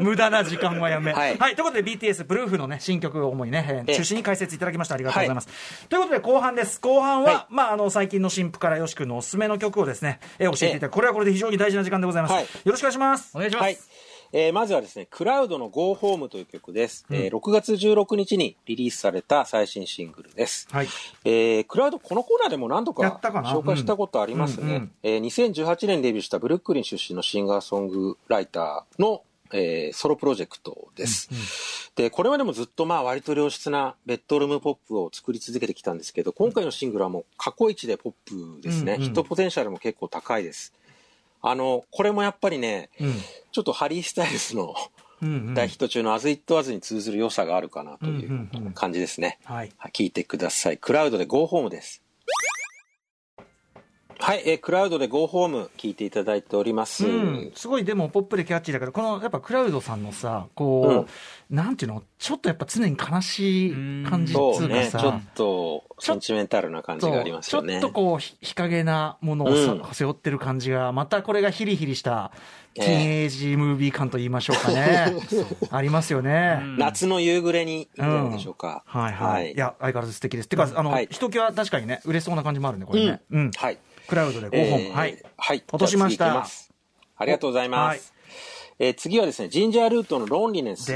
[0.04, 1.12] 無駄な時間はやめ。
[1.12, 4.94] は、はいいということで BTS プルーフのね、新曲を主にね、えーええ中心に解説いただきました。
[4.94, 5.48] ありがとうございます。
[5.88, 6.80] ということで後半です。
[6.80, 10.92] 後半は、はいまあ、あの、最近の新婦からよし君のおすすめの曲をですね、えー教えていただく。
[10.92, 12.34] これはこれで非常に大事な時間でございます。
[12.34, 13.30] はいよろしくお願いします。
[13.34, 13.78] お願いします、はい。
[14.32, 17.06] えーまずはですね、クラウドの Go Home という曲です。
[17.10, 20.68] えー6月16日にリリースされた最新シングルです。
[20.70, 20.88] はい。
[21.24, 23.02] えークラウドこのコーナーでも何度か
[23.62, 24.92] 紹介したことありますねうんうんうん。
[25.02, 31.30] えー2018年デビューしたブルックリン出身のシンガーソングライターの、えーソロプロジェクトです。
[31.94, 38.94] で、これまでもずっとまあ割と良質なベッドルームポップを作り続けてきたんですけど、今回のシングルはもう過去一でポップですね。
[38.94, 40.74] うんうんヒットポテンシャルも結構高いです。
[41.48, 43.14] あの、これもやっぱりね、うん。
[43.52, 44.74] ちょっとハリー・スタイルズの
[45.54, 49.38] 大ヒット中の As It Was に通ずる良さがあるかなという感じですね。
[49.44, 49.72] はい。
[49.78, 50.78] はい、聞いてください。
[50.78, 52.02] クラウドで Go Home です。
[54.18, 57.06] はい、えークラウドで Go Home 聞いていただいております。
[57.06, 61.06] うん、すごいでもポップでキャッチーだけど、このやっぱクラウドさんのさ、こ
[61.50, 63.72] う、なんていうの、ちょっとやっぱ常に悲しい
[64.08, 67.74] 感じっそうね、つうかさ、ちょっとセンチメンタルな感じがありますよね。
[67.74, 72.32] ちょっとこう、ひ日陰なものをさ、うん背負ってる感じが、またこれがヒリヒリした、
[72.74, 75.14] ティーンエイジムービー感と言いましょうかね。
[75.70, 76.58] ありますよね。
[76.62, 78.82] うん夏の夕暮れにいいんじゃないでしょうか。
[78.86, 79.52] はいはい。
[79.52, 80.48] い、や、相変わらず素敵です。
[80.48, 83.20] てか、あの、はいひときわ確かにね、嬉しそうな感じもあるね、これね。
[83.30, 83.50] うん。
[83.54, 83.78] はい。
[84.08, 84.80] クラウドで5本。
[84.80, 85.22] えーはい。
[85.36, 85.64] はい。
[85.72, 86.46] 落としました
[87.18, 87.96] ありがとうございます。
[87.96, 88.00] はい
[88.78, 90.92] えー次はですね、ジンジャールートのロンリネス。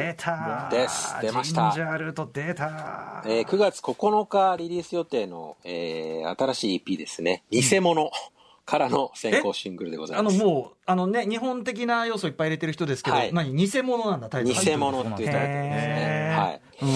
[0.71, 7.43] です出ましたジンジャールート出たえー9月9日リリース予定の、えー新しい EP ですね。
[7.51, 8.11] 偽物。
[8.71, 10.45] からの先行シングルでございあのます。
[10.45, 14.55] もう、あのね、日本的な要素いっぱい入れてる人ですけど、はい何偽物なんだ、タイトル。
[14.55, 16.35] 偽物っていうタイトルですね。
[16.39, 16.61] はい。
[16.83, 16.89] うん。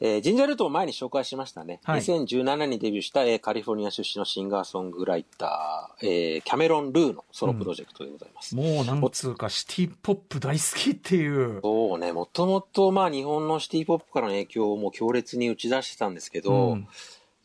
[0.00, 1.80] えージンジャールートを前に紹介しましたね。
[1.84, 8.54] はい2017年にデビューした、えーカリフォルニア出身のシンガーソングライター、えーキャメロン・ルーのソロプロジェクトでございます。
[8.54, 11.60] もうなんつうか、シティポップ大好きっていう。
[11.62, 16.88] そうね、もともとまあ日本のシティポップからの影響をもう強烈に打ち出してたんですけど、うん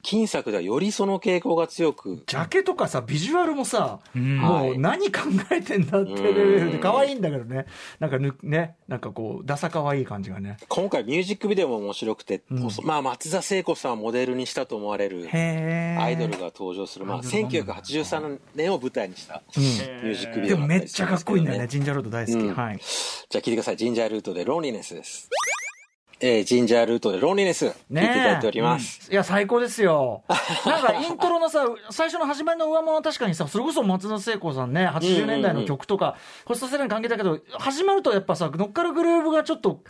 [0.04, 7.66] 金作ではよりその傾向が強く、ジャケとかさ、ビジュアルもさ、んもうはい何考えてんだってレベルで、可愛いんだけどね。
[8.00, 10.58] なんかぬ、ね、なんかこう、ダサ可愛い感じがね。
[10.70, 22.36] 今回ミュージックビデオも面白くて、うんまあ松田聖子さんをモデルにしたと思われるアイドルが登場する、まあアイドル番組1983年を舞台にしたうんミュージックビデでオだたりもめっちゃかっこいいんだよね、すジンジャーロード大好き。
[22.36, 22.78] うんはい。
[22.78, 23.78] じゃあ聞いてください。
[23.78, 25.30] ジンジャールートでロンリネスです。
[26.20, 29.12] えージンジャールートでロンリネス、聞いていただいております。
[29.12, 30.24] いや、最高ですよ。
[30.66, 39.82] なんか、イントロのさ、最初の始まりの上物は確かにさ、それこそ松田聖子さんね、80年代の曲とか、コストセレン関係だけど、始まるとやっぱさ、乗っかるグルーヴがちょっと、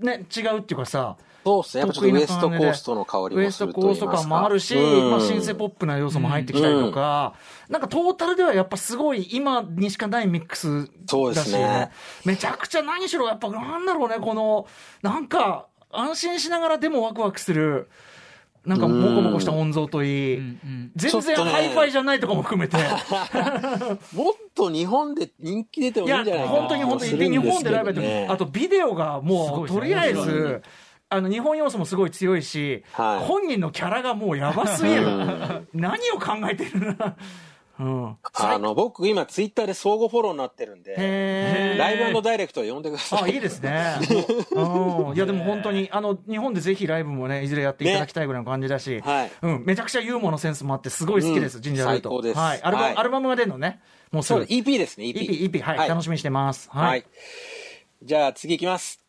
[0.00, 1.80] ね、違うっていうかさ、そうですね。
[1.82, 7.34] やっぱウエストコーストの香りウエストコースト感もあるし、うんまあ、シンセポップな要素も入ってきたりとか、
[7.68, 11.90] なんかトータルではやっぱすごい今にしかないミックスそうですねだしね。
[12.24, 14.66] めちゃくちゃ何しろやっぱなんだろうね、この、
[15.02, 17.88] なんか安心しながらでもワクワクする、
[18.66, 20.90] なんかモコモコした音像といい、うんうん。
[20.96, 22.76] 全然ハイファイじゃないとかも含めて。
[24.12, 26.58] もっと日本で人気出てもいやいいんじゃないかな。
[26.58, 30.62] 本当に本当に、で日本でライブやってあとビデオがもう、とりあえず、
[31.08, 37.16] あの日本要素もすごい強いし、はい本人のキャラがもうやばすぎるうん、何を考えてるな、
[37.78, 41.78] うん、あの、僕今ツイッターで相互フォローになってるんで、へー。
[41.78, 43.22] ライブダイレクトで呼んでください。
[43.24, 43.96] あいいですね、
[44.52, 49.32] うん、いやでも本当にあの日本でぜひライブもねいずれやっていただきたいぐらいの感じだし、はい。
[49.42, 51.62] うん、めちゃくちゃユーモアのセンスもあってすごい好きです、うん。
[51.62, 52.96] ジンジャールートはい、アルバムはい。
[52.96, 53.80] アルバムが出るのね。
[54.10, 54.40] もうすぐ。
[54.40, 55.14] EP ですね、EP。
[55.14, 56.70] EP, EP はい、楽しみにしてます。
[56.70, 56.88] はい。
[56.88, 57.04] はい、
[58.02, 59.00] じゃあ次いきます。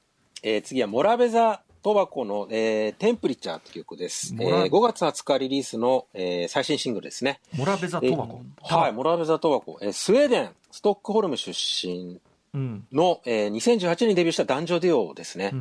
[0.43, 4.35] えー次はモラベザ・トバコの、えーテンプリチャーって曲です。
[4.37, 7.39] えー5月20日リリースの、えー最新シングルですね。
[7.55, 9.79] モラベザトバコ、えーはい、モラベザ・トバコ。
[9.81, 12.19] えースウェーデン、ストックホルム出身
[12.53, 15.53] うんの、えー2018年にデビューした男女デュオですね。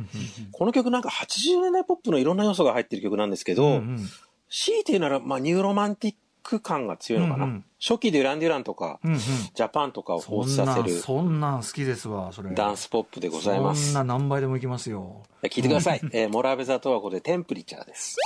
[0.51, 4.09] この曲なんか80年代ポップのいろんな要素が入ってる曲なんですけど、うんうん
[4.49, 6.15] 強いて言うなら、まあ、ニューロマンティッ
[6.47, 7.43] ク感が強いのかな？
[7.45, 13.87] うんうん初期デュラン・デュランとか、うんうんジャパンとかをそ放出んなんさせるそんなん好きですわそれダンスポップでございます。
[13.87, 16.01] そんな何倍でもいきますよ聞いてください。
[16.11, 18.17] えーモラベザトバコでテンプリチャーです。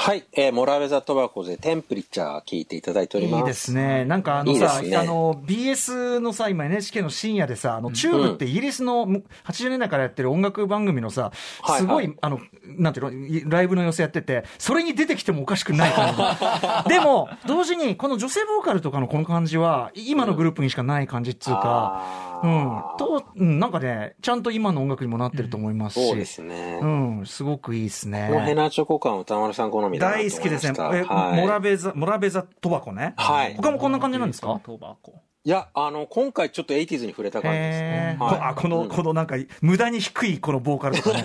[0.00, 3.40] はい、えーモラベザトバコでテンプリチャー聞いていただいております。
[3.40, 4.04] いいですね。
[4.04, 11.32] なんかあのさ、いいねあの、BS のさ、今 NHK の深夜でさ、あの、チューブってイギリスのむ80年代からやってる音楽番組のさ、
[11.62, 16.88] はいすごい、はいあの、なんていうのい、ライブの様子やってて、それに出てきてもおかしくない感じ。
[16.88, 26.78] でも、同時に、この女性ボーカルとかのこの感じは、今のグループにしかない感じっつうか、あうんー、と、うん、なんかね、ちゃんと今の音楽にもなってると思いますし、そうですね。
[26.82, 28.54] うん、すごくいいですこのヘね。
[28.54, 30.10] ナチョコ感歌丸さん好みだ。
[30.10, 30.74] 大好きですね。
[30.78, 33.14] えはい、モラベザ、モラベザトバコね。
[33.16, 34.60] はい他もこんな感じなんですか？
[34.64, 38.16] トバコいや、あの、今回ちょっと 80s に触れた感じですへね。
[38.20, 41.24] ーはいこあこの、うんこのなんか、無駄に低いこのボーカルとか ね。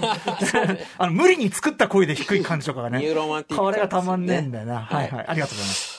[0.98, 3.00] あの、無理に作った声で低い感じとかがね。
[3.00, 4.76] ニューロマンティックこれがたまんねえんだよな。
[4.76, 5.26] ははいいはい。
[5.28, 5.93] ありがとうございます。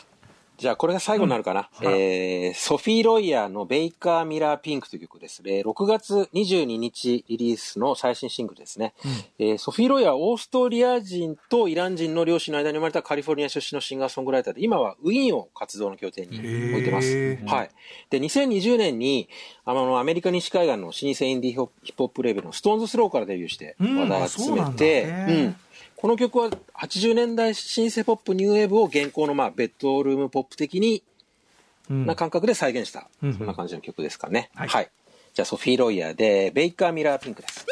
[0.56, 1.68] じゃあ、これが最後になるかな。
[1.80, 5.42] うんはいえー、ソフィー・ロイヤーの Baker-Miller Pink という曲です。
[5.44, 8.94] えー6月22日リリースの最新シングルですね。
[9.38, 17.36] えーソフィー・ロイヤーはオーストリア人とイラン人の両親の間に生まれたカリフォルニア出身のシンガーソングライターで、今はウィーンを活動の拠点に置いてます。
[17.46, 17.70] はい。
[18.10, 19.28] で、2020年に、
[19.64, 25.56] あの、アメリカ西海岸の老舗インディーヒップホップレーベルの Stones Throw からデビューしてうん話題を集めて、うん
[26.04, 31.02] この曲は80年代シンセポップニューウェーブを現行のまあベッドルームポップ的に
[31.88, 34.50] うんな感覚で再現した、うんそんな感じの曲ですかね。
[34.54, 34.88] ははいい。
[35.32, 37.64] じゃあ、ソフィー・ロイヤーで、 Baker-Miller Pink です。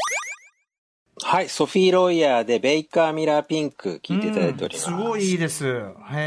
[1.20, 4.90] はい、ソフィー・ロイヤーで、 Baker-Miller Pink、聴いていただいております。
[4.90, 5.66] うんすごいいいです。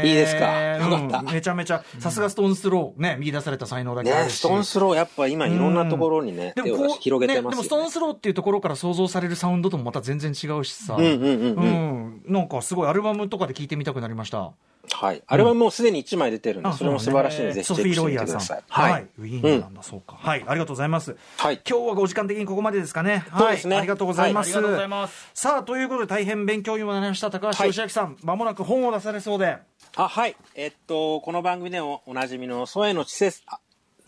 [0.04, 0.60] いいですか？
[0.60, 4.38] よかったうんめちゃめちゃ、さすがストーンズスロー、ね、見出された才能だけあね、るし。
[4.38, 7.62] ストーンスロー、やっぱ今いろんなところにね、手を出し広げてますね、でも。
[7.64, 10.94] ストーンスローっていうところから想像されるサウンドともまた全然違うしさ。
[10.94, 12.22] うんうんうんうん。
[12.26, 14.52] うんなんかすごいアルバムとかで聴いてみたくなりました。
[14.92, 15.22] はい。
[15.26, 18.40] あれはもうすでに1枚出てるんで、あそれも素晴らしいので、ぜひチソフィー・ェックしてみロイヤーさん。
[18.40, 18.92] てください。
[18.92, 19.06] はい。
[19.18, 20.16] ウィーンなんだ、そうか。
[20.18, 20.44] はい。
[20.46, 21.16] ありがとうございます。
[21.36, 21.60] はい。
[21.68, 23.24] 今日はお時間的にここまでですかね。
[23.30, 23.40] はい。
[23.40, 24.48] そうですねありがとうございます。
[24.48, 29.58] ありがとうございますさあ、ということで大変勉強にもなりました高橋はい義明さん、まもなく本を出されそうで。
[29.96, 30.36] あ、はい。
[30.54, 33.42] えっと、この番組でもおなじみの、添野千世、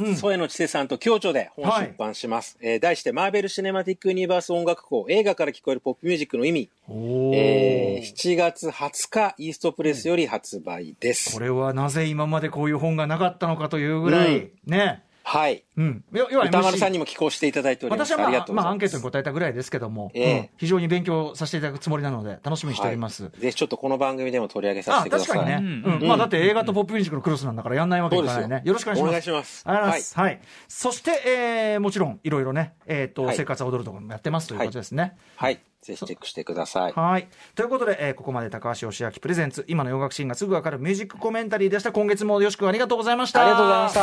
[0.00, 2.56] あ添野千世さんと共著で本出版します。
[2.60, 6.68] えー題して、マーベル・シネマティック・ユニバース音楽校、映画から聞こえるポップミュージックの意味。
[6.88, 11.32] えー7月20日、イーストプレスより発売です。
[11.32, 15.02] これはなぜ今までこういう本がなかったのかというぐらい、うんね。
[15.28, 15.62] はい。
[15.76, 16.04] うん。
[16.10, 18.14] 要要は歌丸さんにも寄稿していただいております。
[18.14, 18.78] 私はまあ、まあ、アン。
[18.78, 23.24] ケートに答えたぐらいですけども、ええうん非常に勉強させていただくつもりなので、楽しみにしております。
[23.24, 25.38] はいぜひちょっとこの番組でも取り上げさあせてください。
[25.38, 28.62] 確かにね、うんうんまあ、だって映画とポップミュージックのクロスなんだからやんないわけにいかないね。
[28.64, 29.08] よろしくお願いします。
[29.08, 30.18] お願いしますありがとうございます。
[30.18, 30.40] はい。
[30.68, 35.16] そして、えーもちろん、いろいろね、えっ、と、はい生活は踊るところもやってますということですね。
[35.36, 35.60] はい。
[35.82, 36.92] ぜひチェックしてください。
[36.92, 37.28] はい。
[37.54, 41.92] ということで、えーここまで高橋義明プレゼンツ、今の洋楽シーンがすぐわかるミュージックコメンタリーでした。
[41.92, 43.42] 今月もよしくんありがとうございました。
[43.42, 44.00] ありがとうございました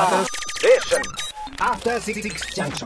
[2.69, 2.77] た